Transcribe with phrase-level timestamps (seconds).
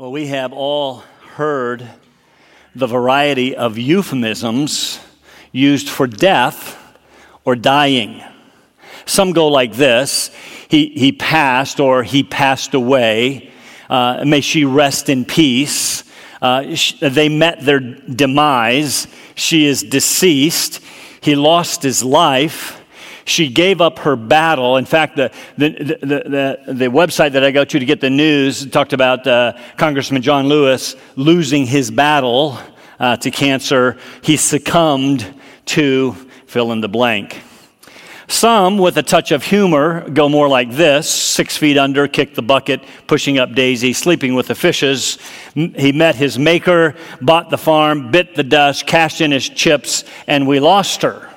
[0.00, 1.04] Well, we have all
[1.34, 1.86] heard
[2.74, 4.98] the variety of euphemisms
[5.52, 6.74] used for death
[7.44, 8.24] or dying.
[9.04, 10.30] Some go like this
[10.68, 13.50] He, he passed or he passed away.
[13.90, 16.02] Uh, may she rest in peace.
[16.40, 19.06] Uh, they met their demise.
[19.34, 20.80] She is deceased.
[21.20, 22.79] He lost his life
[23.24, 24.76] she gave up her battle.
[24.76, 28.10] In fact, the, the, the, the, the website that I go to to get the
[28.10, 32.58] news talked about uh, Congressman John Lewis losing his battle
[32.98, 33.96] uh, to cancer.
[34.22, 35.26] He succumbed
[35.66, 36.12] to
[36.46, 37.42] fill in the blank.
[38.30, 42.42] Some, with a touch of humor, go more like this six feet under, kick the
[42.42, 45.18] bucket, pushing up Daisy, sleeping with the fishes.
[45.54, 50.46] He met his maker, bought the farm, bit the dust, cashed in his chips, and
[50.46, 51.29] we lost her.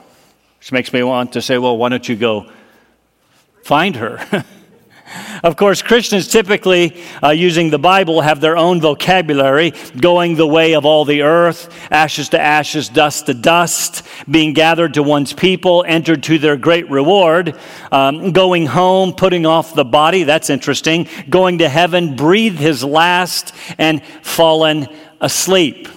[0.63, 2.49] Which makes me want to say, well, why don't you go
[3.63, 4.45] find her?
[5.43, 10.75] of course, Christians typically, uh, using the Bible, have their own vocabulary, going the way
[10.75, 15.83] of all the earth, ashes to ashes, dust to dust, being gathered to one's people,
[15.85, 17.59] entered to their great reward,
[17.91, 23.53] um, going home, putting off the body, that's interesting, going to heaven, breathe his last,
[23.77, 24.87] and fallen
[25.19, 25.89] asleep.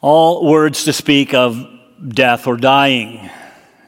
[0.00, 3.30] All words to speak of death or dying.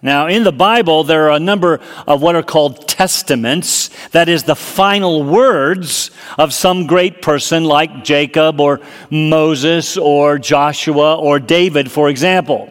[0.03, 3.89] Now, in the Bible, there are a number of what are called testaments.
[4.11, 11.17] That is, the final words of some great person like Jacob or Moses or Joshua
[11.17, 12.70] or David, for example.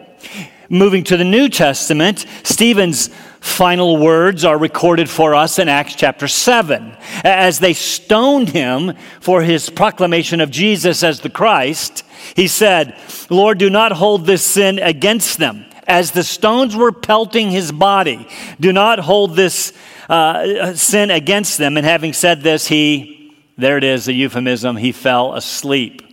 [0.68, 3.10] Moving to the New Testament, Stephen's
[3.44, 6.96] final words are recorded for us in Acts chapter 7.
[7.22, 13.58] As they stoned him for his proclamation of Jesus as the Christ, he said, Lord,
[13.58, 15.66] do not hold this sin against them.
[15.86, 18.26] As the stones were pelting his body,
[18.58, 19.74] do not hold this
[20.08, 21.76] uh, sin against them.
[21.76, 26.03] And having said this, he, there it is, the euphemism, he fell asleep.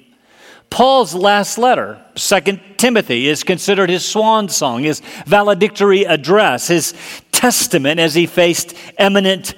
[0.72, 6.96] Paul's last letter, Second Timothy, is considered his swan song, his valedictory address, his
[7.34, 9.54] testament as he faced imminent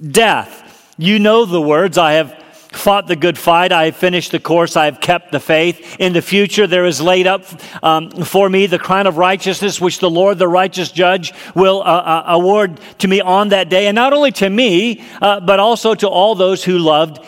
[0.00, 0.94] death.
[0.98, 3.72] You know the words I have fought the good fight.
[3.72, 4.76] I have finished the course.
[4.76, 5.96] I have kept the faith.
[5.98, 7.46] In the future, there is laid up
[7.82, 11.84] um, for me the crown of righteousness, which the Lord, the righteous judge, will uh,
[11.84, 13.86] uh, award to me on that day.
[13.86, 17.24] And not only to me, uh, but also to all those who loved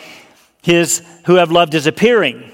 [0.61, 2.51] his, who have loved his appearing.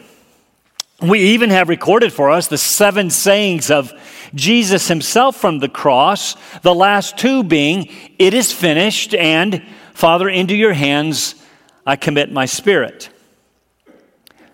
[1.02, 3.94] We even have recorded for us the seven sayings of
[4.36, 7.90] Jesus himself from the cross, the last two being,
[8.20, 11.36] It is finished, and Father, into your hands
[11.86, 13.10] I commit my spirit.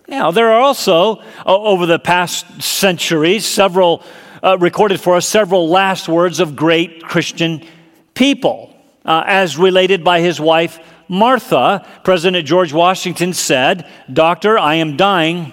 [0.06, 4.04] Now, there are also, over the past centuries, several
[4.42, 7.66] uh, recorded for us several last words of great Christian
[8.14, 8.72] people,
[9.04, 10.78] uh, as related by his wife
[11.08, 11.84] Martha.
[12.04, 15.52] President George Washington said, Doctor, I am dying,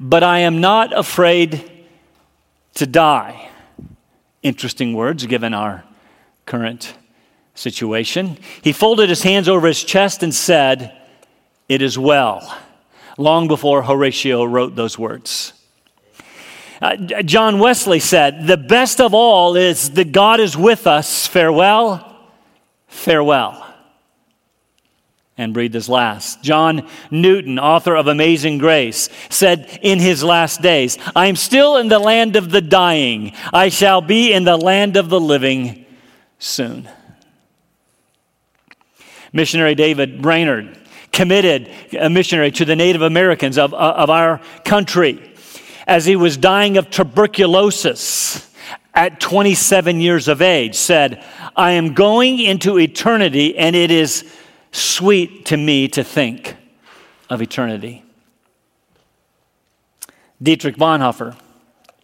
[0.00, 1.70] but I am not afraid
[2.74, 3.48] to die.
[4.42, 5.84] Interesting words given our
[6.46, 6.94] current
[7.54, 8.38] situation.
[8.62, 10.98] He folded his hands over his chest and said,
[11.68, 12.56] it is well,
[13.18, 15.52] long before Horatio wrote those words.
[16.80, 21.26] Uh, John Wesley said, The best of all is that God is with us.
[21.26, 22.16] Farewell,
[22.86, 23.67] farewell.
[25.40, 26.42] And breathed his last.
[26.42, 31.86] John Newton, author of Amazing Grace, said in his last days, I am still in
[31.86, 33.32] the land of the dying.
[33.52, 35.86] I shall be in the land of the living
[36.40, 36.88] soon.
[39.32, 40.76] Missionary David Brainerd
[41.12, 45.34] committed a missionary to the Native Americans of, uh, of our country
[45.86, 48.48] as he was dying of tuberculosis
[48.94, 51.24] at 27 years of age, said,
[51.56, 54.24] I am going into eternity, and it is
[54.72, 56.56] sweet to me to think
[57.30, 58.04] of eternity.
[60.40, 61.36] Dietrich Bonhoeffer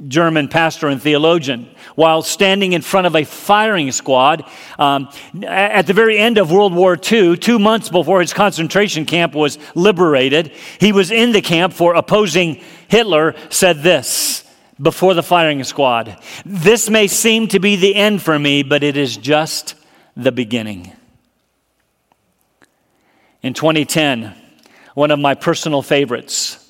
[0.09, 4.45] German pastor and theologian, while standing in front of a firing squad
[4.77, 5.09] um,
[5.45, 9.57] at the very end of World War II, two months before his concentration camp was
[9.77, 10.51] liberated.
[10.81, 14.45] He was in the camp for opposing Hitler, said this
[14.83, 18.97] before the firing squad This may seem to be the end for me, but it
[18.97, 19.77] is just
[20.17, 20.93] the beginning.
[23.45, 24.35] In 2010,
[24.95, 26.67] one of my personal favorites,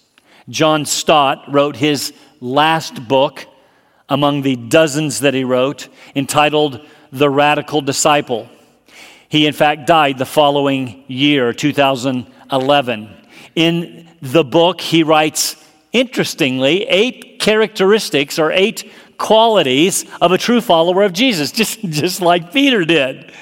[0.48, 3.46] John Stott, wrote his last book
[4.08, 5.86] among the dozens that he wrote,
[6.16, 8.48] entitled The Radical Disciple.
[9.28, 13.08] He, in fact, died the following year, 2011.
[13.54, 15.54] In the book, he writes,
[15.92, 22.52] interestingly, eight characteristics or eight qualities of a true follower of Jesus, just, just like
[22.52, 23.32] Peter did.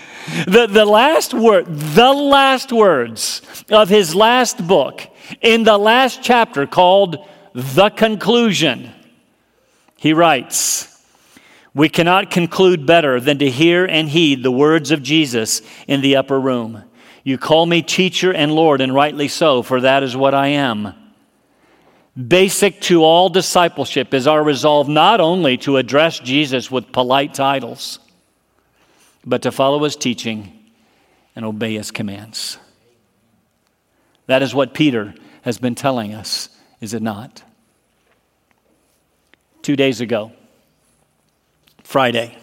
[0.47, 5.09] The, the last word, the last words of his last book
[5.41, 8.91] in the last chapter called The Conclusion,
[9.97, 11.05] he writes,
[11.75, 16.17] We cannot conclude better than to hear and heed the words of Jesus in the
[16.17, 16.85] upper room.
[17.25, 20.95] You call me teacher and Lord, and rightly so, for that is what I am.
[22.29, 28.01] Basic to all discipleship is our resolve not only to address Jesus with polite titles,
[29.25, 30.59] but to follow his teaching
[31.35, 32.59] and obey his commands.
[34.27, 36.49] That is what Peter has been telling us,
[36.81, 37.43] is it not?
[39.63, 40.33] Two days ago,
[41.85, 42.37] Friday,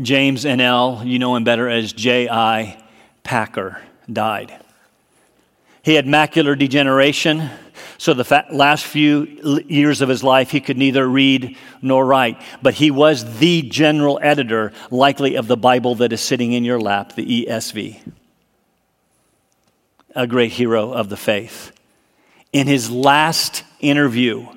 [0.00, 2.82] James Innell, you know him better as J.I.
[3.22, 4.58] Packer, died.
[5.82, 7.50] He had macular degeneration,
[8.00, 12.40] so the last few years of his life he could neither read nor write.
[12.62, 16.80] But he was the general editor, likely of the Bible that is sitting in your
[16.80, 18.00] lap, the ESV.
[20.16, 21.72] A great hero of the faith.
[22.54, 24.48] In his last interview,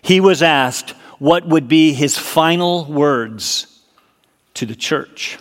[0.00, 3.82] he was asked what would be his final words
[4.54, 5.40] to the church.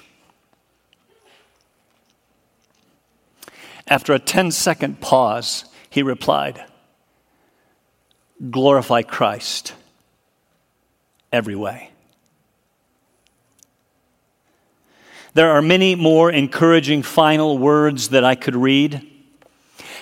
[3.87, 6.65] After a 10 second pause, he replied,
[8.49, 9.73] Glorify Christ
[11.31, 11.89] every way.
[15.33, 19.05] There are many more encouraging final words that I could read.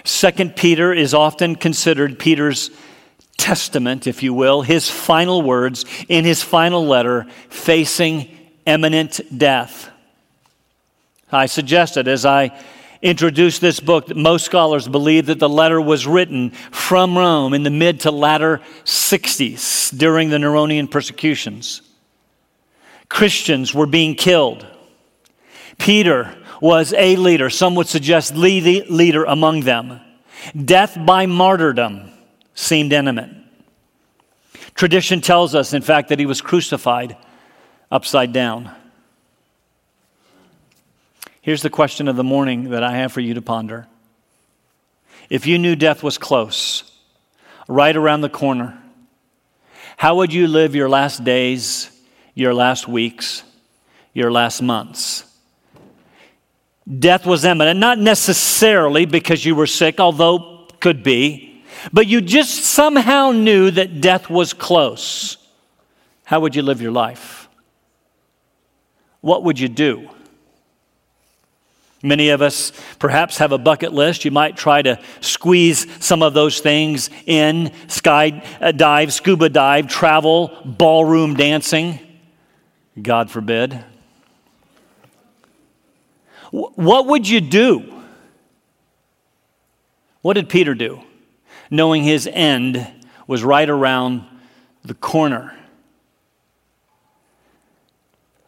[0.03, 2.71] Second Peter is often considered Peter's
[3.37, 8.35] testament, if you will, his final words in his final letter facing
[8.65, 9.89] imminent death.
[11.31, 12.57] I suggested as I
[13.01, 17.69] introduced this book most scholars believe that the letter was written from Rome in the
[17.69, 21.81] mid to latter 60s during the Neronian persecutions.
[23.09, 24.65] Christians were being killed.
[25.77, 30.01] Peter was a leader, some would suggest lead leader among them.
[30.65, 32.11] Death by martyrdom
[32.55, 33.45] seemed imminent.
[34.73, 37.17] Tradition tells us, in fact, that he was crucified
[37.91, 38.71] upside down.
[41.47, 43.87] Here's the question of the morning that I have for you to ponder.
[45.29, 46.83] If you knew death was close,
[47.69, 48.77] right around the corner,
[49.95, 51.89] how would you live your last days,
[52.33, 53.43] your last weeks,
[54.13, 55.23] your last months?
[56.99, 61.63] Death was imminent, not necessarily because you were sick, although could be,
[61.93, 65.37] but you just somehow knew that death was close.
[66.25, 67.47] How would you live your life?
[69.21, 70.09] What would you do?
[72.03, 74.23] Many of us perhaps have a bucket list.
[74.23, 79.87] You might try to squeeze some of those things in sky uh, dive, scuba dive,
[79.87, 81.99] travel, ballroom dancing.
[83.01, 83.83] God forbid.
[86.51, 87.93] What would you do?
[90.21, 91.01] What did Peter do,
[91.69, 92.87] knowing his end
[93.27, 94.23] was right around
[94.83, 95.55] the corner?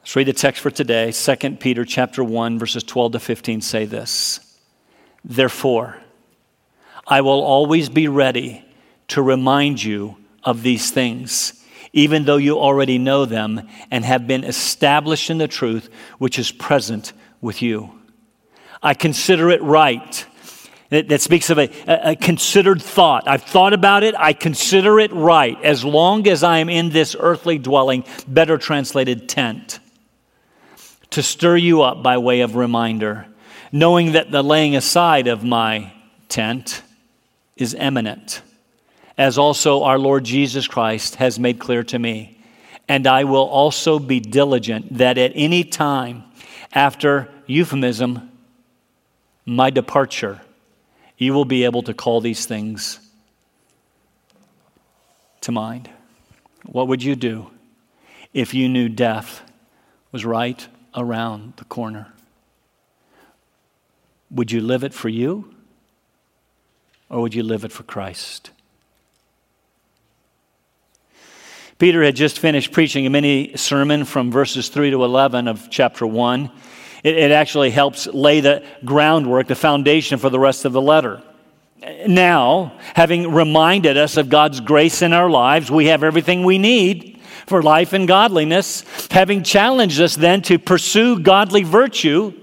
[0.10, 1.12] Let's read the text for today.
[1.12, 4.40] 2 Peter chapter 1 verses 12 to 15 say this.
[5.24, 6.00] Therefore,
[7.06, 8.66] I will always be ready
[9.10, 11.64] to remind you of these things,
[11.94, 16.52] even though you already know them and have been established in the truth which is
[16.52, 17.92] present with you.
[18.82, 20.26] I consider it right.
[20.90, 23.28] That, speaks of a, a considered thought.
[23.28, 24.16] I've thought about it.
[24.18, 29.30] I consider it right as long as I am in this earthly dwelling, better translated
[29.30, 29.80] tent
[31.12, 33.26] to stir you up by way of reminder,
[33.72, 35.92] knowing that the laying aside of my
[36.28, 36.84] tent
[37.58, 38.42] is imminent,
[39.18, 42.38] as also our Lord Jesus Christ has made clear to me.
[42.88, 46.24] And I will also be diligent that at any time
[46.74, 48.32] after euphemism,
[49.46, 50.42] my departure,
[51.18, 53.00] you will be able to call these things
[55.42, 55.90] to mind.
[56.66, 57.52] What would you do
[58.34, 59.42] if you knew death
[60.12, 62.14] was right around the corner.
[64.32, 65.54] Would you live it for you
[67.10, 68.52] or would you live it for Christ?
[71.80, 76.06] Peter had just finished preaching a mini sermon from verses 3 to 11 of chapter
[76.06, 76.52] 1.
[77.04, 81.24] It, it, actually helps lay the groundwork, the foundation for the rest of the letter.
[82.06, 87.09] Now, having reminded us of God's grace in our lives, we have everything we need
[87.50, 92.34] for life and godliness, having challenged us then to pursue godly virtue,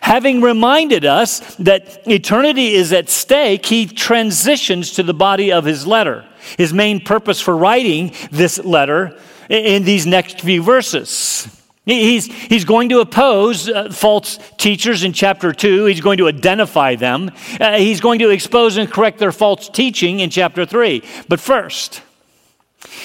[0.00, 5.86] having reminded us that eternity is at stake, he transitions to the body of his
[5.86, 6.26] letter.
[6.58, 9.18] His main purpose for writing this letter
[9.48, 11.48] in these next few verses.
[11.84, 15.84] He's, he's going to oppose uh, false teachers in chapter 2.
[15.84, 17.30] He's going to identify them.
[17.60, 21.00] Uh, he's going to expose and correct their false teaching in chapter 3.
[21.28, 22.02] But first,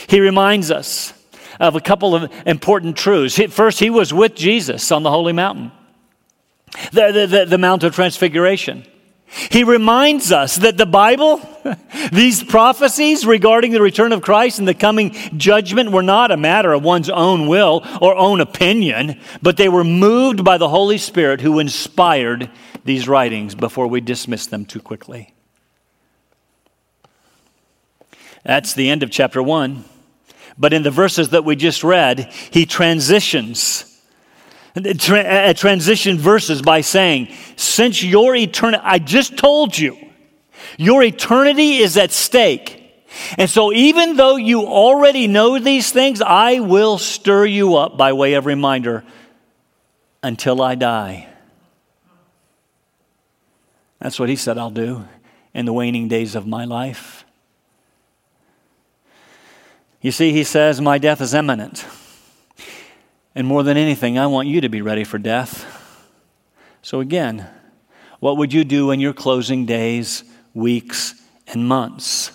[0.07, 1.13] he reminds us
[1.61, 3.39] of a couple of important truths.
[3.51, 5.71] First, he was with Jesus on the Holy Mountain,
[6.91, 8.85] the, the, the, the Mount of Transfiguration.
[9.49, 11.39] He reminds us that the Bible,
[12.11, 16.73] these prophecies regarding the return of Christ and the coming judgment were not a matter
[16.73, 21.39] of one's own will or own opinion, but they were moved by the Holy Spirit
[21.39, 22.49] who inspired
[22.83, 25.33] these writings before we dismiss them too quickly.
[28.43, 29.85] That's the end of chapter 1.
[30.57, 33.91] But in the verses that we just read, he transitions
[34.73, 39.97] Tra- uh, transition verses by saying, Since your eternity, I just told you,
[40.77, 42.77] your eternity is at stake.
[43.37, 48.13] And so, even though you already know these things, I will stir you up by
[48.13, 49.03] way of reminder
[50.23, 51.27] until I die.
[53.99, 55.05] That's what he said I'll do
[55.53, 57.20] in the waning days of my life.
[60.01, 61.85] You see, he says, My death is imminent.
[63.35, 65.65] And more than anything, I want you to be ready for death.
[66.81, 67.47] So, again,
[68.19, 71.13] what would you do in your closing days, weeks,
[71.47, 72.31] and months?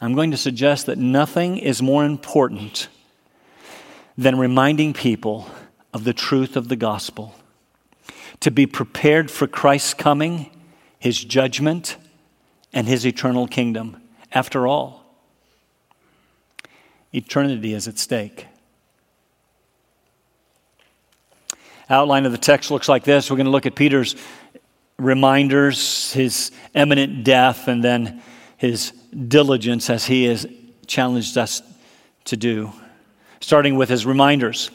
[0.00, 2.88] I'm going to suggest that nothing is more important
[4.18, 5.48] than reminding people
[5.94, 7.34] of the truth of the gospel.
[8.40, 10.50] To be prepared for Christ's coming,
[10.98, 11.96] his judgment,
[12.72, 13.96] and his eternal kingdom.
[14.32, 15.05] After all,
[17.16, 18.46] eternity is at stake.
[21.88, 23.30] outline of the text looks like this.
[23.30, 24.16] We're going to look at Peter's
[24.98, 28.22] reminders, his imminent death, and then
[28.56, 28.90] his
[29.28, 30.46] diligence as he has
[30.86, 31.62] challenged us
[32.24, 32.72] to do.
[33.40, 34.70] Starting with his reminders.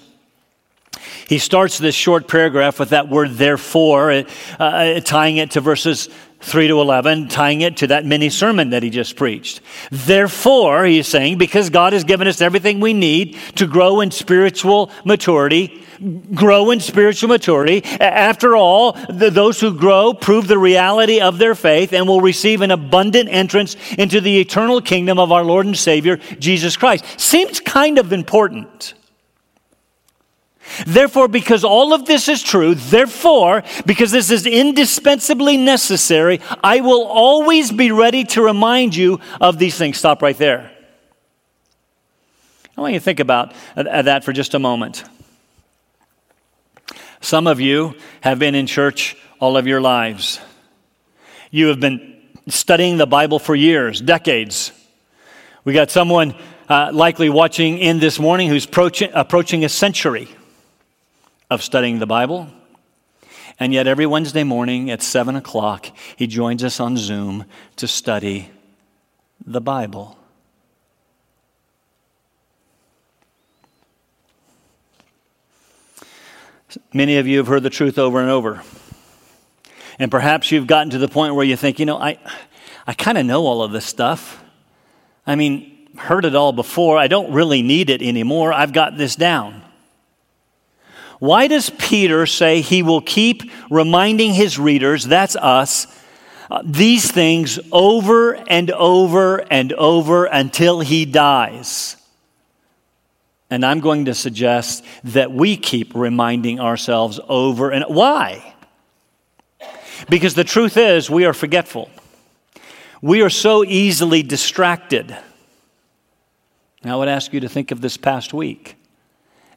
[1.28, 4.24] He starts this short paragraph with that word therefore,
[4.60, 6.10] uh, tying it to verses
[6.42, 9.62] 3 to 11, tying it to that mini sermon that he just preached.
[9.92, 14.92] Therefore, he's saying, because God has given us everything we need to grow in spiritual
[15.06, 15.84] maturity,
[16.34, 17.84] grow in spiritual maturity.
[18.00, 22.62] After all, the, those who grow prove the reality of their faith and will receive
[22.62, 27.06] an abundant entrance into the eternal kingdom of our Lord and Savior, Jesus Christ.
[27.20, 28.96] Seems kind of important.
[30.86, 37.04] Therefore, because all of this is true, therefore, because this is indispensably necessary, I will
[37.04, 39.98] always be ready to remind you of these things.
[39.98, 40.72] Stop right there.
[42.78, 45.04] I want you to think about that for just a moment.
[47.20, 50.40] Some of you have been in church all of your lives.
[51.52, 54.72] You have been studying the Bible for years, decades.
[55.64, 56.34] We got someone
[56.68, 60.30] uh, likely watching in this morning who's approaching a century
[61.52, 62.48] of studying the Bible.
[63.60, 68.50] And yet, every Wednesday morning at 7 o'clock, he joins us on Zoom to study
[69.46, 70.18] the Bible.
[76.94, 78.64] Many of you have heard the truth over and over.
[80.00, 82.18] And perhaps you've gotten to the point where you think, you know, I,
[82.88, 84.42] I kind of know all of this stuff.
[85.28, 86.98] I mean, heard it all before.
[86.98, 88.54] I don't really need it anymore.
[88.54, 89.62] I've got this down.
[91.22, 95.86] Why does Peter say he will keep reminding his readers, that's us,
[96.50, 101.96] uh, these things over and over and over until he dies?
[103.52, 108.56] And I'm going to suggest that we keep reminding ourselves over and why?
[110.10, 111.92] Because the truth is, we are forgetful.
[113.00, 115.16] We are so easily distracted.
[116.84, 118.76] Now, I would ask you to think of this past week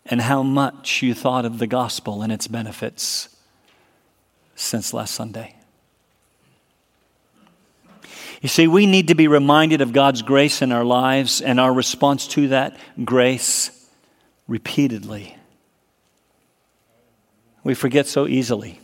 [0.07, 3.29] and how much you thought of the gospel and its benefits
[4.55, 5.57] since last Sunday.
[8.41, 11.73] You see, we need to be reminded of God's grace in our lives and our
[11.73, 13.89] response to that grace
[14.47, 15.37] repeatedly.
[17.63, 18.81] We forget so easily.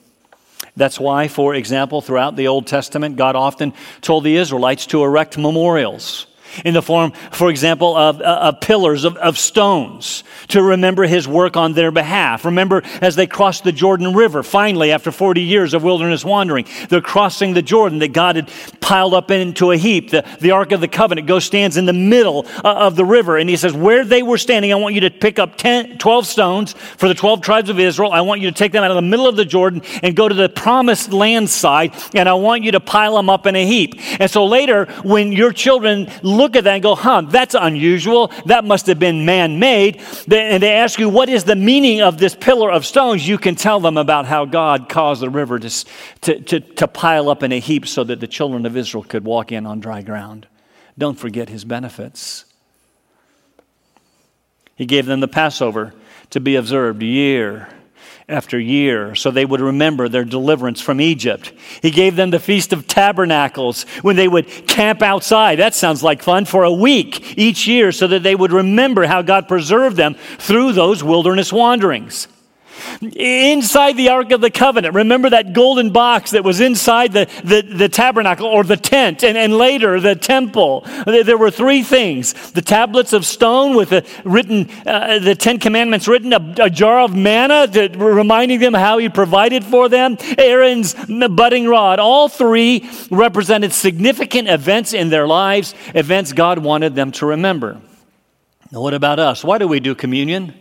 [0.76, 5.36] That's why, for example, throughout the Old Testament, God often told the Israelites to erect
[5.36, 6.26] memorials
[6.64, 11.26] in the form, for example, of, uh, of pillars of, of, stones to remember his
[11.26, 12.44] work on their behalf.
[12.44, 17.00] Remember, as they crossed the Jordan River, finally, after 40 years of wilderness wandering, they're
[17.00, 20.10] crossing the Jordan that God had piled up into a heap.
[20.10, 23.38] The, the Ark of the Covenant goes, stands in the middle uh, of the river.
[23.38, 26.26] And he says, Where they were standing, I want you to pick up 10, 12
[26.26, 28.12] stones for the 12 tribes of Israel.
[28.12, 30.28] I want you to take them out of the middle of the Jordan and go
[30.28, 31.94] to the promised land side.
[32.14, 33.94] And I want you to pile them up in a heap.
[34.18, 38.28] And so later, when your children look at that and go, Huh, that's unusual.
[38.46, 40.02] That must have been man made.
[40.30, 43.26] And they ask you, What is the meaning of this pillar of stones?
[43.26, 45.84] You can tell them about how God caused the river to,
[46.22, 49.24] to, to, to pile up in a heap so that the children of Israel could
[49.24, 50.46] walk in on dry ground.
[50.98, 52.44] Don't forget his benefits.
[54.76, 55.94] He gave them the Passover
[56.30, 57.68] to be observed year
[58.30, 61.52] after year so they would remember their deliverance from Egypt.
[61.82, 65.58] He gave them the Feast of Tabernacles when they would camp outside.
[65.58, 69.22] That sounds like fun for a week each year so that they would remember how
[69.22, 72.28] God preserved them through those wilderness wanderings.
[73.00, 77.62] Inside the Ark of the Covenant, remember that golden box that was inside the, the,
[77.62, 80.86] the tabernacle or the tent, and, and later the temple.
[81.06, 86.08] There were three things the tablets of stone with the, written, uh, the Ten Commandments
[86.08, 90.94] written, a, a jar of manna to, reminding them how he provided for them, Aaron's
[91.30, 91.98] budding rod.
[91.98, 97.80] All three represented significant events in their lives, events God wanted them to remember.
[98.72, 99.42] Now, what about us?
[99.42, 100.54] Why do we do communion?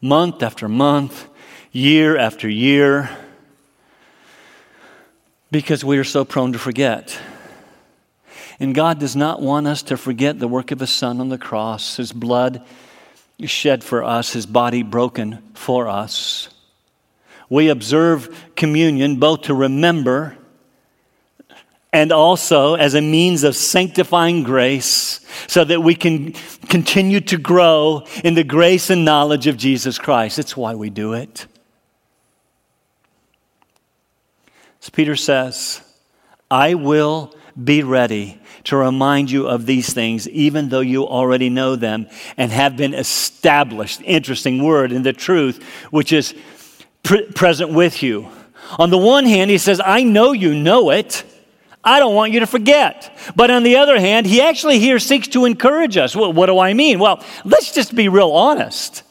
[0.00, 1.28] Month after month,
[1.72, 3.10] year after year,
[5.50, 7.18] because we are so prone to forget.
[8.58, 11.38] And God does not want us to forget the work of His Son on the
[11.38, 12.64] cross, His blood
[13.44, 16.48] shed for us, His body broken for us.
[17.48, 20.35] We observe communion both to remember
[21.96, 26.32] and also as a means of sanctifying grace so that we can
[26.68, 30.38] continue to grow in the grace and knowledge of Jesus Christ.
[30.38, 31.46] It's why we do it.
[34.82, 35.80] As Peter says,
[36.50, 37.34] I will
[37.64, 42.52] be ready to remind you of these things, even though you already know them and
[42.52, 44.02] have been established.
[44.04, 46.34] Interesting word in the truth, which is
[47.02, 48.28] pre- present with you.
[48.78, 51.24] On the one hand, he says, I know you know it.
[51.86, 53.16] I don't want you to forget.
[53.36, 56.16] But on the other hand, he actually here seeks to encourage us.
[56.16, 56.98] Well, what do I mean?
[56.98, 59.04] Well, let's just be real honest.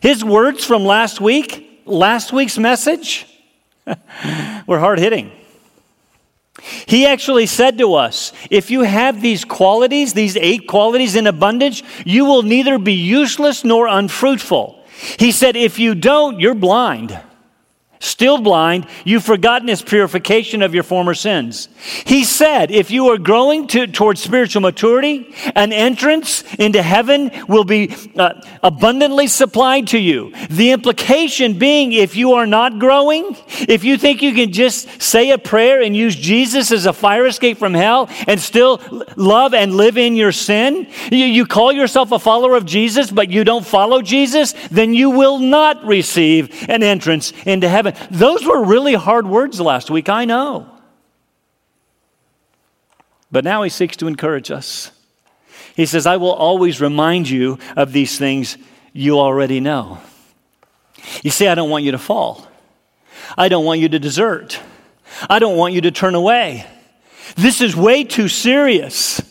[0.00, 3.26] His words from last week, last week's message,
[4.66, 5.30] were hard hitting.
[6.86, 11.82] He actually said to us, if you have these qualities, these eight qualities in abundance,
[12.06, 14.82] you will neither be useless nor unfruitful.
[15.18, 17.18] He said, if you don't, you're blind
[18.02, 21.68] still blind, you've forgotten his purification of your former sins.
[22.04, 27.64] He said, if you are growing to, towards spiritual maturity, an entrance into heaven will
[27.64, 30.32] be uh, abundantly supplied to you.
[30.50, 33.36] The implication being, if you are not growing,
[33.68, 37.26] if you think you can just say a prayer and use Jesus as a fire
[37.26, 38.80] escape from hell and still
[39.16, 43.30] love and live in your sin, you, you call yourself a follower of Jesus, but
[43.30, 47.91] you don't follow Jesus, then you will not receive an entrance into heaven.
[48.10, 50.68] Those were really hard words last week, I know.
[53.30, 54.90] But now he seeks to encourage us.
[55.74, 58.58] He says, I will always remind you of these things
[58.92, 59.98] you already know.
[61.22, 62.46] You see, I don't want you to fall.
[63.36, 64.60] I don't want you to desert.
[65.28, 66.66] I don't want you to turn away.
[67.36, 69.22] This is way too serious.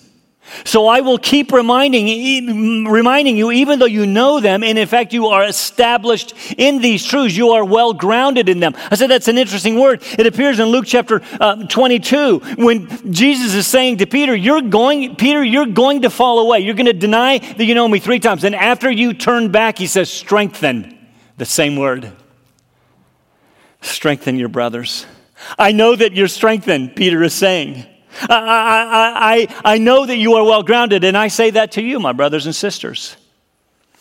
[0.66, 5.14] So I will keep reminding, reminding you, even though you know them, and in fact
[5.14, 8.74] you are established in these truths, you are well grounded in them.
[8.90, 10.04] I said that's an interesting word.
[10.18, 15.16] It appears in Luke chapter uh, 22 when Jesus is saying to Peter, "You're going,
[15.16, 16.60] Peter, you're going to fall away.
[16.60, 19.78] You're going to deny that you know me three times, and after you turn back,
[19.78, 20.98] he says, strengthen."
[21.38, 22.12] The same word.
[23.82, 25.08] Strengthen your brothers.
[25.58, 26.96] I know that you're strengthened.
[26.96, 27.86] Peter is saying.
[28.30, 32.00] I, I, I, know that you are well grounded, and I say that to you,
[32.00, 33.16] my brothers and sisters.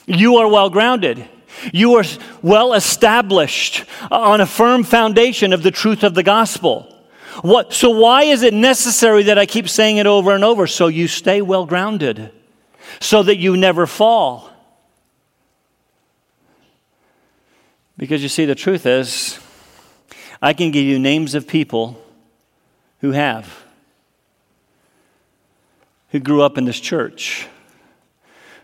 [0.07, 1.29] You are well grounded.
[1.73, 2.05] You are
[2.43, 6.93] well established on a firm foundation of the truth of the gospel.
[7.43, 10.67] What, so, why is it necessary that I keep saying it over and over?
[10.67, 12.33] So you stay well grounded,
[13.01, 14.51] so that you never fall.
[17.97, 19.39] Because you see, the truth is,
[20.43, 22.03] I can give you names of people
[23.01, 23.65] who have
[26.11, 27.47] who grew up in this church,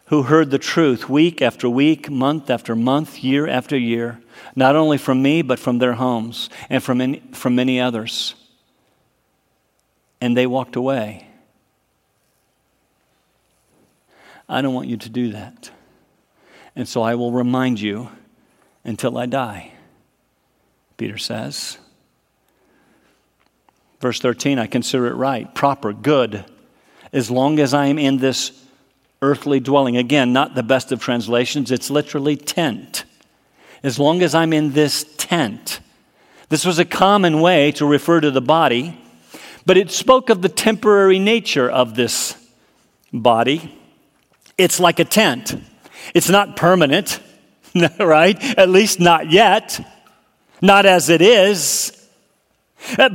[0.06, 4.20] who heard the truth week after week, month after month, year after year,
[4.54, 8.34] not only from me, but from their homes and from many, from many others.
[10.20, 11.26] And they walked away.
[14.48, 15.70] I don't want you to do that.
[16.74, 18.10] And so I will remind you
[18.84, 19.72] until I die,
[20.96, 21.78] Peter says.
[24.00, 26.44] Verse 13, I consider it right, proper, good,
[27.16, 28.52] as long as I am in this
[29.22, 29.96] earthly dwelling.
[29.96, 33.04] Again, not the best of translations, it's literally tent.
[33.82, 35.80] As long as I'm in this tent.
[36.50, 39.00] This was a common way to refer to the body,
[39.64, 42.36] but it spoke of the temporary nature of this
[43.12, 43.74] body.
[44.58, 45.56] It's like a tent,
[46.14, 47.18] it's not permanent,
[47.98, 48.38] right?
[48.58, 49.80] At least not yet,
[50.60, 51.95] not as it is.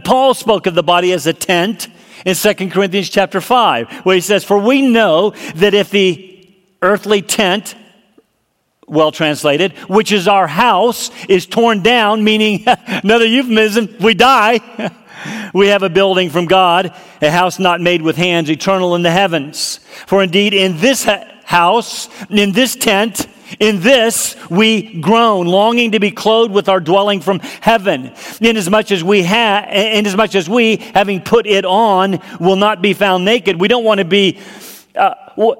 [0.03, 1.87] Paul spoke of the body as a tent
[2.25, 6.49] in 2 Corinthians chapter 5, where he says, For we know that if the
[6.81, 7.75] earthly tent,
[8.87, 14.59] well translated, which is our house, is torn down, meaning another euphemism, we die.
[15.53, 19.11] we have a building from God, a house not made with hands, eternal in the
[19.11, 19.79] heavens.
[20.07, 21.07] For indeed, in this
[21.43, 23.27] house, in this tent,
[23.59, 28.13] in this we groan, longing to be clothed with our dwelling from heaven.
[28.41, 32.81] Inasmuch as much as we have, inasmuch as we, having put it on, will not
[32.81, 33.59] be found naked.
[33.59, 34.39] We don't want to be
[34.95, 35.13] uh,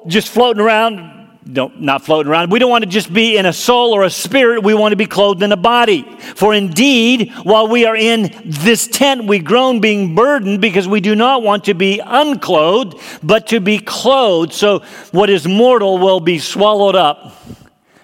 [0.08, 1.20] just floating around.
[1.52, 2.52] Don't, not floating around.
[2.52, 4.64] We don't want to just be in a soul or a spirit.
[4.64, 6.04] We want to be clothed in a body.
[6.36, 11.16] For indeed, while we are in this tent, we groan being burdened because we do
[11.16, 14.54] not want to be unclothed, but to be clothed.
[14.54, 14.80] So
[15.12, 17.41] what is mortal will be swallowed up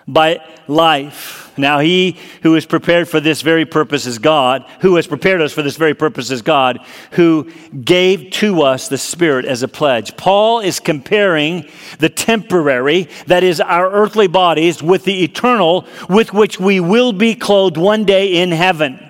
[0.08, 1.52] by life.
[1.58, 5.52] Now, he who is prepared for this very purpose is God, who has prepared us
[5.52, 6.80] for this very purpose is God,
[7.12, 7.52] who
[7.84, 10.16] gave to us the Spirit as a pledge.
[10.16, 11.68] Paul is comparing
[12.00, 17.34] the temporary, that is, our earthly bodies, with the eternal, with which we will be
[17.34, 19.07] clothed one day in heaven.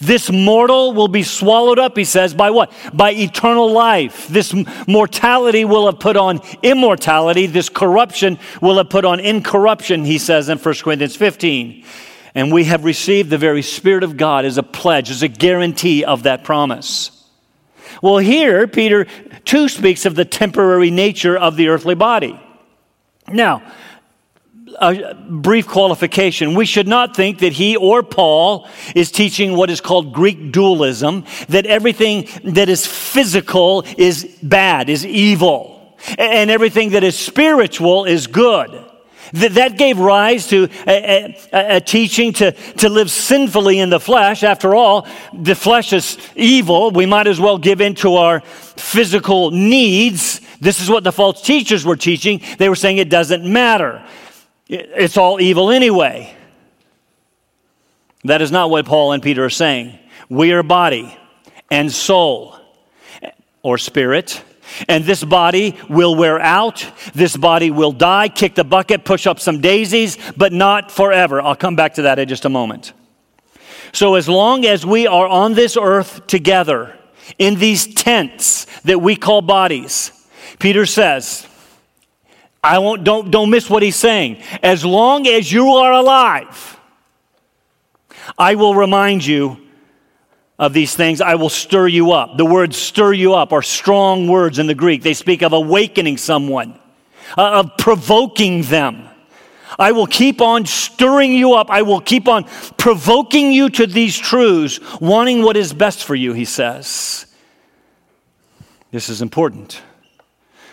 [0.00, 2.72] This mortal will be swallowed up, he says, by what?
[2.92, 4.28] By eternal life.
[4.28, 4.54] This
[4.86, 7.46] mortality will have put on immortality.
[7.46, 11.84] This corruption will have put on incorruption, he says in 1 Corinthians 15.
[12.34, 16.04] And we have received the very Spirit of God as a pledge, as a guarantee
[16.04, 17.10] of that promise.
[18.00, 19.06] Well, here, Peter
[19.44, 22.40] too speaks of the temporary nature of the earthly body.
[23.28, 23.62] Now,
[24.80, 26.54] a brief qualification.
[26.54, 31.24] We should not think that he or Paul is teaching what is called Greek dualism,
[31.48, 38.26] that everything that is physical is bad, is evil, and everything that is spiritual is
[38.26, 38.88] good.
[39.32, 44.42] That, gave rise to a, a, a teaching to, to live sinfully in the flesh.
[44.42, 46.90] After all, the flesh is evil.
[46.90, 50.42] We might as well give in to our physical needs.
[50.60, 52.42] This is what the false teachers were teaching.
[52.58, 54.04] They were saying it doesn't matter.
[54.74, 56.34] It's all evil anyway.
[58.24, 59.98] That is not what Paul and Peter are saying.
[60.30, 61.16] We are body
[61.70, 62.56] and soul
[63.62, 64.42] or spirit.
[64.88, 66.90] And this body will wear out.
[67.12, 71.42] This body will die, kick the bucket, push up some daisies, but not forever.
[71.42, 72.94] I'll come back to that in just a moment.
[73.92, 76.96] So, as long as we are on this earth together
[77.38, 80.12] in these tents that we call bodies,
[80.58, 81.46] Peter says,
[82.62, 84.40] I won't, don't, don't miss what he's saying.
[84.62, 86.78] As long as you are alive,
[88.38, 89.58] I will remind you
[90.58, 91.20] of these things.
[91.20, 92.36] I will stir you up.
[92.36, 95.02] The words stir you up are strong words in the Greek.
[95.02, 96.78] They speak of awakening someone,
[97.36, 99.08] uh, of provoking them.
[99.76, 101.68] I will keep on stirring you up.
[101.68, 102.44] I will keep on
[102.76, 107.26] provoking you to these truths, wanting what is best for you, he says.
[108.92, 109.80] This is important.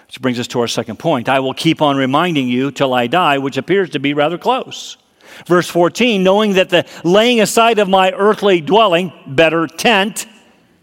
[0.09, 1.29] Which brings us to our second point.
[1.29, 4.97] I will keep on reminding you till I die, which appears to be rather close.
[5.45, 10.25] Verse 14, knowing that the laying aside of my earthly dwelling, better tent,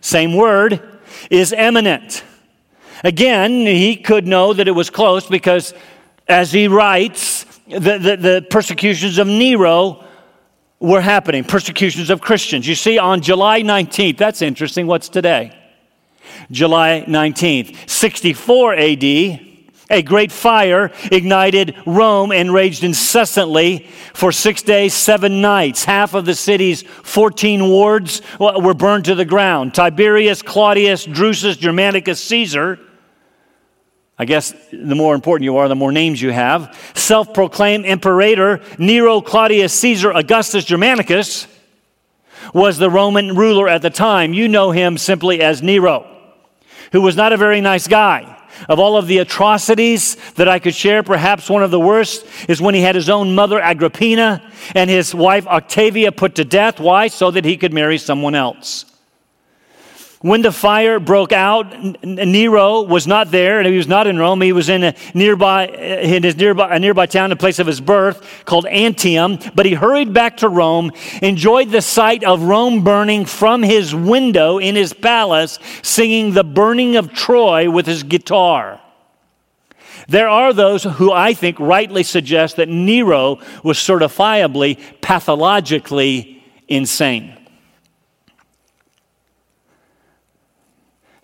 [0.01, 0.81] same word,
[1.29, 2.23] is imminent.
[3.03, 5.75] Again, he could know that it was close because,
[6.29, 10.05] as he writes, the, the, the persecutions of Nero
[10.79, 12.69] were happening, persecutions of Christians.
[12.69, 14.87] You see, on July 19th, that's interesting.
[14.87, 15.53] What's today?
[16.51, 17.89] July 19th.
[17.89, 19.47] 64 AD,
[19.89, 25.85] a great fire ignited Rome and raged incessantly for six days, seven nights.
[25.85, 29.75] Half of the city's 14 wards were burned to the ground.
[29.75, 32.81] Tiberius, Claudius, Drusus, Germanicus, Caesar.
[34.19, 36.77] I guess the more important you are, the more names you have.
[36.95, 41.47] Self proclaimed Imperator Nero Claudius Caesar Augustus Germanicus
[42.55, 44.33] was the Roman ruler at the time.
[44.33, 46.16] You know him simply as Nero
[46.97, 48.35] who was not a very nice guy.
[48.71, 52.59] Of all of the atrocities that I could share, perhaps one of the worst is
[52.59, 54.43] when he had his own mother, Agrippina,
[54.75, 56.81] and his wife, Octavia, put to death.
[56.81, 57.09] Why?
[57.09, 58.87] So that he could marry someone else.
[60.23, 64.41] When the fire broke out, Nero was not there, and he was not in Rome.
[64.41, 67.67] He was in a nearby, uh, in his nearby, a nearby town, a place of
[67.67, 69.39] his birth called Antium.
[69.55, 74.57] But he hurried back to Rome, enjoyed the sight of Rome burning from his window
[74.59, 78.81] in his palace, singing the burning of Troy with his guitar.
[80.09, 87.46] There are those who I think rightly suggest that Nero was certifiably, pathologically insane.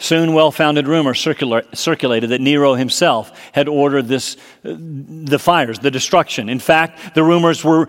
[0.03, 5.93] Soon, well founded rumors circulated that Nero himself had ordered this, uh, the fires, the
[5.93, 6.49] destruction.
[6.49, 7.89] In fact, the rumors were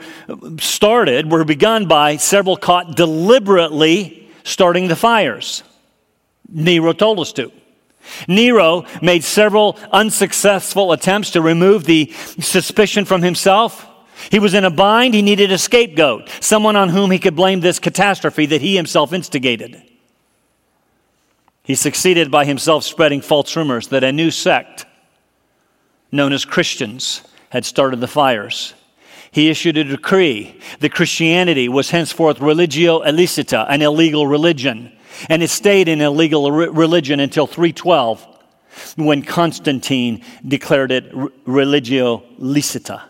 [0.60, 5.64] started, were begun by several caught deliberately starting the fires.
[6.48, 7.52] Nero told us to.
[8.28, 13.88] Nero made several unsuccessful attempts to remove the suspicion from himself.
[14.30, 17.62] He was in a bind, he needed a scapegoat, someone on whom he could blame
[17.62, 19.82] this catastrophe that he himself instigated.
[21.64, 24.86] He succeeded by himself spreading false rumors that a new sect,
[26.12, 28.74] known as Christians, had started the fires.
[29.32, 34.92] He issued a decree that Christianity was henceforth religio illicita, an illegal religion,
[35.30, 38.28] and it stayed an illegal religion until 312
[38.96, 41.12] when Constantine declared it
[41.46, 43.02] religio licita,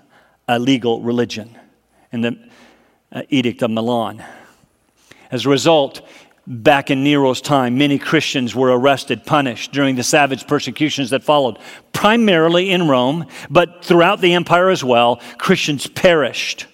[0.48, 1.58] a legal religion,
[2.12, 2.38] in the
[3.12, 4.24] uh, Edict of Milan.
[5.32, 6.08] As a result,
[6.46, 11.58] Back in Nero's time, many Christians were arrested, punished during the savage persecutions that followed,
[11.94, 15.22] primarily in Rome, but throughout the empire as well.
[15.38, 16.68] Christians perished,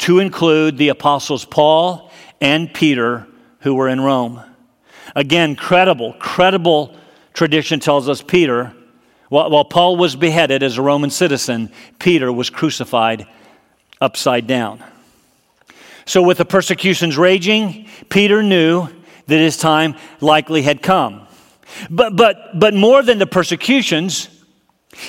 [0.00, 3.26] to include the apostles Paul and Peter,
[3.60, 4.42] who were in Rome.
[5.16, 6.94] Again, credible, credible
[7.32, 8.74] tradition tells us Peter,
[9.30, 13.26] while, while Paul was beheaded as a Roman citizen, Peter was crucified
[14.02, 14.84] upside down.
[16.04, 18.88] So, with the persecutions raging, Peter knew
[19.26, 21.26] that his time likely had come.
[21.90, 24.28] But, but, but more than the persecutions,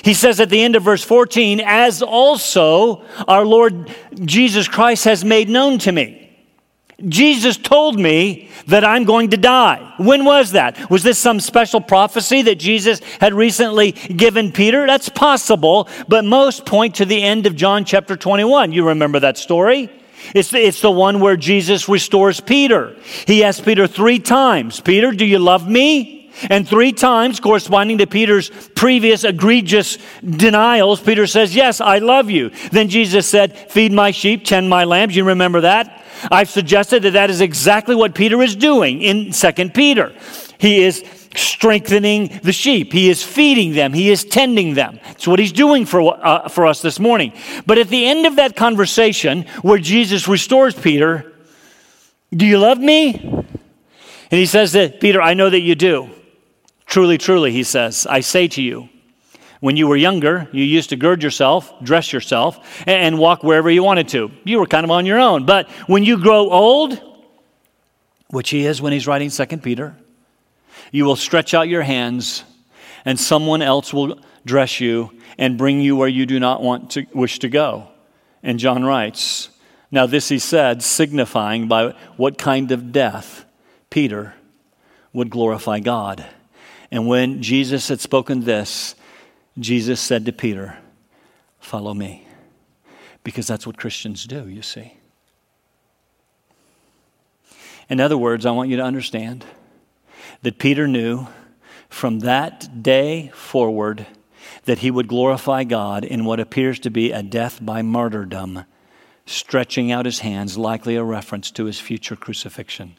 [0.03, 5.25] he says at the end of verse 14, as also our Lord Jesus Christ has
[5.25, 6.19] made known to me.
[7.09, 9.93] Jesus told me that I'm going to die.
[9.97, 10.89] When was that?
[10.89, 14.85] Was this some special prophecy that Jesus had recently given Peter?
[14.87, 18.71] That's possible, but most point to the end of John chapter 21.
[18.71, 19.89] You remember that story?
[20.33, 22.95] It's the, it's the one where Jesus restores Peter.
[23.27, 26.23] He asks Peter three times, Peter, do you love me?
[26.49, 32.49] And three times, corresponding to Peter's previous egregious denials, Peter says, Yes, I love you.
[32.71, 35.15] Then Jesus said, Feed my sheep, tend my lambs.
[35.15, 36.03] You remember that?
[36.31, 40.13] I've suggested that that is exactly what Peter is doing in 2 Peter.
[40.57, 41.03] He is
[41.35, 42.93] strengthening the sheep.
[42.93, 43.93] He is feeding them.
[43.93, 44.99] He is tending them.
[45.03, 47.33] That's what he's doing for, uh, for us this morning.
[47.65, 51.33] But at the end of that conversation, where Jesus restores Peter,
[52.35, 53.13] Do you love me?
[54.33, 56.09] And he says to Peter, I know that you do.
[56.87, 58.89] Truly, truly, he says, I say to you,
[59.59, 63.81] when you were younger, you used to gird yourself, dress yourself, and walk wherever you
[63.81, 64.31] wanted to.
[64.43, 65.45] You were kind of on your own.
[65.45, 66.99] But when you grow old,
[68.27, 69.95] which he is when he's writing Second Peter,
[70.93, 72.43] you will stretch out your hands,
[73.03, 77.07] and someone else will dress you and bring you where you do not want to
[77.13, 77.87] wish to go.
[78.43, 79.49] And John writes,
[79.89, 83.43] Now this he said, signifying by what kind of death
[83.89, 84.35] Peter
[85.13, 86.23] would glorify God.
[86.91, 88.93] And when Jesus had spoken this,
[89.57, 90.77] Jesus said to Peter,
[91.59, 92.27] Follow me.
[93.23, 94.93] Because that's what Christians do, you see.
[97.89, 99.43] In other words, I want you to understand
[100.41, 101.27] that Peter knew
[101.89, 104.07] from that day forward
[104.65, 108.65] that he would glorify God in what appears to be a death by martyrdom,
[109.25, 112.95] stretching out his hands, likely a reference to his future crucifixion.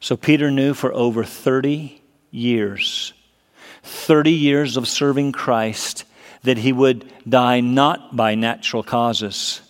[0.00, 3.12] So Peter knew for over 30 years,
[3.82, 6.04] 30 years of serving Christ,
[6.42, 9.60] that he would die not by natural causes.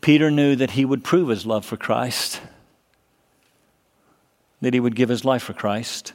[0.00, 2.40] Peter knew that he would prove his love for Christ
[4.60, 6.12] that he would give his life for Christ.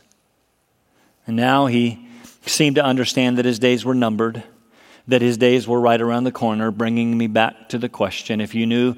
[1.28, 2.08] And now he
[2.46, 4.44] seemed to understand that his days were numbered,
[5.08, 8.54] that his days were right around the corner, bringing me back to the question if
[8.54, 8.96] you knew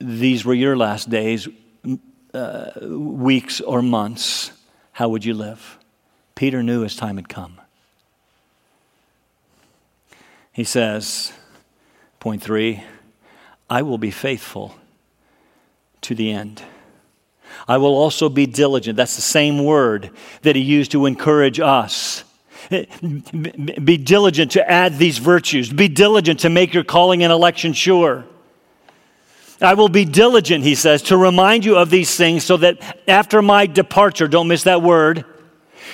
[0.00, 1.48] these were your last days,
[2.34, 4.52] uh, weeks, or months,
[4.92, 5.78] how would you live?
[6.34, 7.60] Peter knew his time had come.
[10.52, 11.32] He says,
[12.20, 12.82] point three,
[13.70, 14.74] I will be faithful
[16.02, 16.62] to the end.
[17.66, 18.96] I will also be diligent.
[18.96, 20.10] That's the same word
[20.42, 22.24] that he used to encourage us.
[22.70, 25.72] Be diligent to add these virtues.
[25.72, 28.26] Be diligent to make your calling and election sure.
[29.60, 33.42] I will be diligent, he says, to remind you of these things so that after
[33.42, 35.24] my departure, don't miss that word,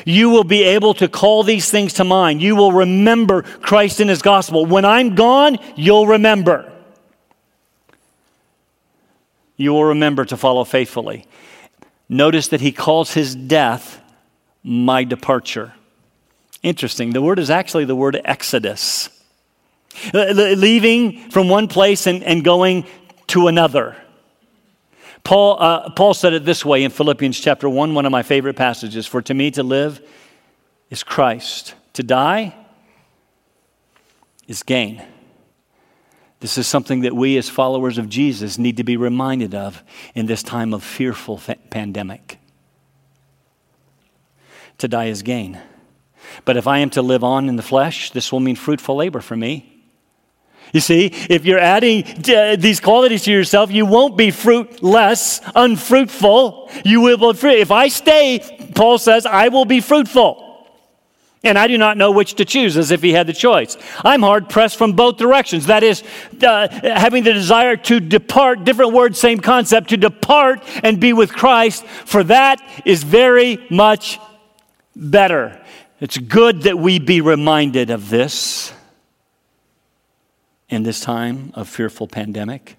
[0.04, 2.42] you will be able to call these things to mind.
[2.42, 4.66] You will remember Christ and his gospel.
[4.66, 6.72] When I'm gone, you'll remember.
[9.56, 11.26] You will remember to follow faithfully.
[12.08, 14.00] Notice that he calls his death
[14.62, 15.74] my departure.
[16.62, 17.10] Interesting.
[17.10, 19.08] The word is actually the word exodus.
[20.12, 22.86] Leaving from one place and, and going
[23.28, 23.96] to another.
[25.22, 28.56] Paul, uh, Paul said it this way in Philippians chapter 1, one of my favorite
[28.56, 30.06] passages For to me to live
[30.90, 32.54] is Christ, to die
[34.46, 35.02] is gain.
[36.44, 39.82] This is something that we, as followers of Jesus, need to be reminded of
[40.14, 42.38] in this time of fearful fa- pandemic.
[44.76, 45.58] To die is gain.
[46.44, 49.22] But if I am to live on in the flesh, this will mean fruitful labor
[49.22, 49.86] for me.
[50.74, 56.70] You see, if you're adding uh, these qualities to yourself, you won't be fruitless, unfruitful.
[56.84, 57.58] You will be fruit.
[57.58, 60.43] If I stay, Paul says, I will be fruitful.
[61.44, 63.76] And I do not know which to choose, as if he had the choice.
[64.02, 65.66] I'm hard pressed from both directions.
[65.66, 66.02] That is,
[66.42, 71.32] uh, having the desire to depart, different word, same concept, to depart and be with
[71.32, 74.18] Christ, for that is very much
[74.96, 75.60] better.
[76.00, 78.72] It's good that we be reminded of this
[80.68, 82.76] in this time of fearful pandemic.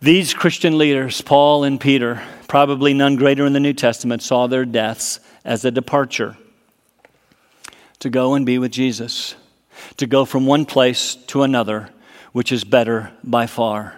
[0.00, 4.64] These Christian leaders, Paul and Peter, probably none greater in the New Testament, saw their
[4.64, 6.36] deaths as a departure
[8.00, 9.34] to go and be with Jesus,
[9.96, 11.90] to go from one place to another,
[12.32, 13.94] which is better by far.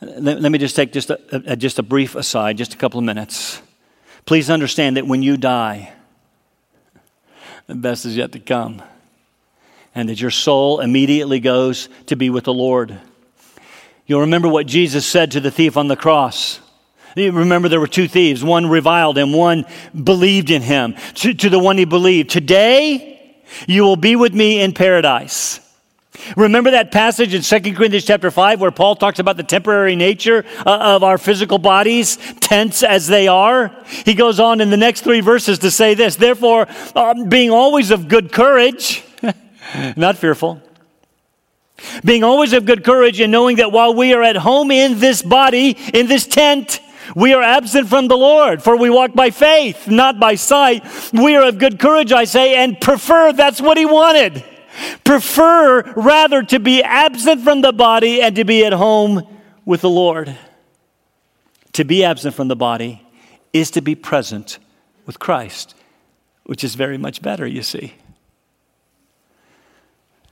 [0.00, 3.04] Let, me just take just a, a, just a brief aside, just a couple of
[3.04, 3.60] minutes.
[4.24, 5.92] Please understand that when you die,
[7.66, 8.82] the best is yet to come.
[9.94, 12.98] And that your soul immediately goes to be with the Lord.
[14.10, 16.58] You'll remember what Jesus said to the thief on the cross.
[17.14, 18.42] You remember there were two thieves.
[18.42, 20.96] One reviled him, one believed in him.
[21.14, 23.36] To, to the one he believed, Today
[23.68, 25.60] you will be with me in paradise.
[26.36, 30.44] Remember that passage in 2 Corinthians chapter 5 where Paul talks about the temporary nature
[30.66, 33.70] uh, of our physical bodies, tense as they are?
[34.04, 37.92] He goes on in the next three verses to say this Therefore, um, being always
[37.92, 39.04] of good courage,
[39.96, 40.60] not fearful,
[42.04, 45.22] being always of good courage and knowing that while we are at home in this
[45.22, 46.80] body, in this tent,
[47.14, 50.84] we are absent from the Lord, for we walk by faith, not by sight.
[51.12, 54.44] We are of good courage, I say, and prefer that's what he wanted.
[55.04, 59.26] Prefer rather to be absent from the body and to be at home
[59.64, 60.36] with the Lord.
[61.74, 63.02] To be absent from the body
[63.52, 64.58] is to be present
[65.06, 65.74] with Christ,
[66.44, 67.94] which is very much better, you see.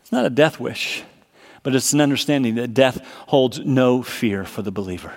[0.02, 1.02] It's not a death wish,
[1.62, 5.12] but it's an understanding that death holds no fear for the believer.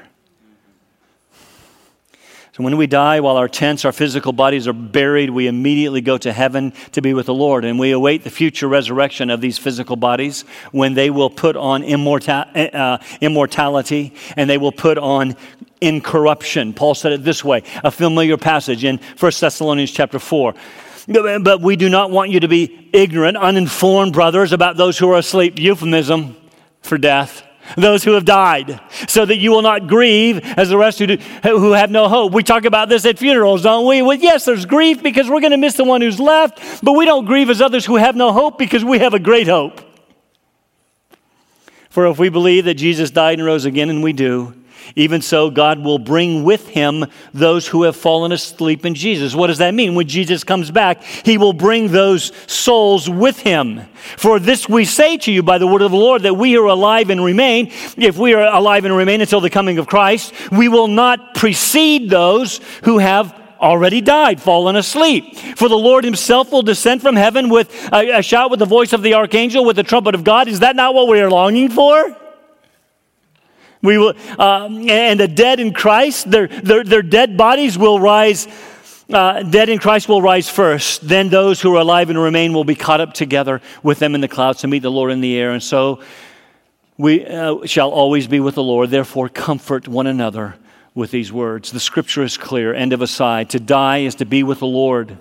[2.53, 6.17] So when we die, while our tents, our physical bodies are buried, we immediately go
[6.17, 7.63] to heaven to be with the Lord.
[7.63, 10.41] And we await the future resurrection of these physical bodies
[10.73, 15.37] when they will put on immorta- uh, immortality and they will put on
[15.79, 16.73] incorruption.
[16.73, 20.53] Paul said it this way, a familiar passage in 1 Thessalonians chapter 4.
[21.07, 25.17] But we do not want you to be ignorant, uninformed brothers about those who are
[25.17, 25.59] asleep.
[25.59, 26.35] Euphemism
[26.81, 27.43] for death
[27.77, 31.17] those who have died, so that you will not grieve as the rest who, do,
[31.43, 32.33] who have no hope.
[32.33, 34.01] We talk about this at funerals, don't we?
[34.01, 37.05] Well, yes, there's grief because we're going to miss the one who's left, but we
[37.05, 39.81] don't grieve as others who have no hope because we have a great hope.
[41.89, 44.53] For if we believe that Jesus died and rose again, and we do,
[44.95, 49.35] even so, God will bring with him those who have fallen asleep in Jesus.
[49.35, 49.95] What does that mean?
[49.95, 53.81] When Jesus comes back, he will bring those souls with him.
[54.17, 56.65] For this we say to you by the word of the Lord, that we are
[56.65, 57.67] alive and remain.
[57.97, 62.09] If we are alive and remain until the coming of Christ, we will not precede
[62.09, 65.35] those who have already died, fallen asleep.
[65.55, 68.91] For the Lord himself will descend from heaven with a, a shout with the voice
[68.91, 70.47] of the archangel, with the trumpet of God.
[70.47, 72.17] Is that not what we are longing for?
[73.81, 78.47] We will, uh, and the dead in Christ, their, their, their dead bodies will rise,
[79.11, 81.07] uh, dead in Christ will rise first.
[81.07, 84.21] Then those who are alive and remain will be caught up together with them in
[84.21, 85.51] the clouds to meet the Lord in the air.
[85.51, 86.01] And so
[86.97, 88.91] we uh, shall always be with the Lord.
[88.91, 90.55] Therefore, comfort one another
[90.93, 91.71] with these words.
[91.71, 92.73] The scripture is clear.
[92.75, 93.49] End of aside.
[93.51, 95.17] To die is to be with the Lord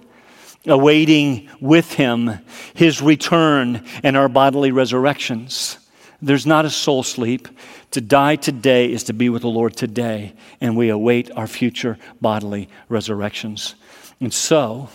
[0.67, 2.31] awaiting with him
[2.75, 5.79] his return and our bodily resurrections.
[6.23, 7.49] There's not a soul sleep.
[7.93, 11.99] To die today is to be with the Lord today, and we await our future
[12.21, 13.75] bodily resurrections.
[14.21, 14.91] And so,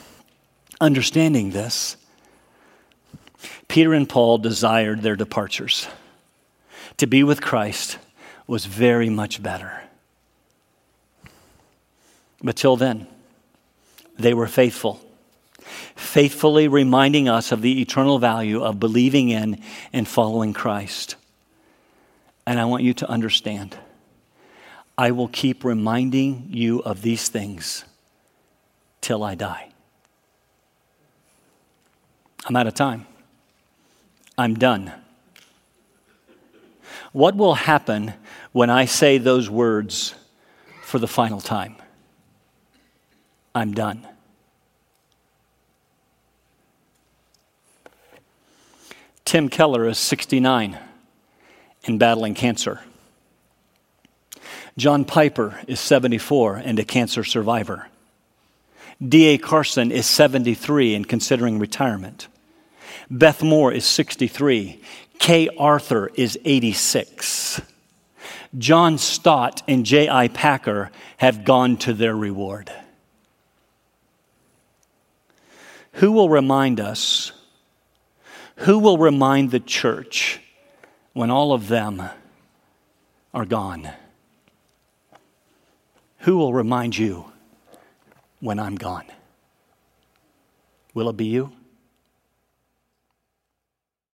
[0.79, 1.97] understanding this,
[3.67, 5.88] Peter and Paul desired their departures.
[6.97, 7.97] To be with Christ
[8.47, 9.82] was very much better.
[12.41, 13.07] But till then,
[14.17, 15.01] they were faithful,
[15.95, 19.61] faithfully reminding us of the eternal value of believing in
[19.93, 21.15] and following Christ.
[22.45, 23.78] And I want you to understand
[24.97, 27.84] I will keep reminding you of these things
[29.01, 29.71] till I die.
[32.45, 33.05] I'm out of time.
[34.38, 34.93] I'm done.
[37.11, 38.13] What will happen
[38.51, 40.15] when I say those words
[40.84, 41.76] for the final time?
[43.53, 44.07] I'm done.
[49.26, 50.78] Tim Keller is 69
[51.86, 52.82] and battling cancer.
[54.78, 57.88] John Piper is 74 and a cancer survivor.
[59.05, 59.38] D.A.
[59.38, 62.28] Carson is 73 and considering retirement.
[63.09, 64.82] Beth Moore is 63.
[65.19, 67.61] Kay Arthur is 86.
[68.57, 70.30] John Stott and J.I.
[70.30, 72.71] Packer have gone to their reward.
[75.93, 77.32] Who will remind us?
[78.58, 80.39] Who will remind the church
[81.14, 82.01] when all of them
[83.34, 83.89] are gone?
[86.20, 87.32] Who will remind you
[88.39, 89.06] when I'm gone?
[90.93, 91.51] Will it be you?